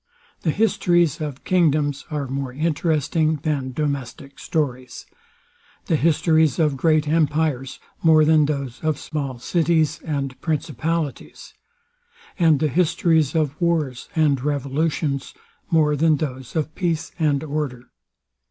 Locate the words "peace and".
16.73-17.43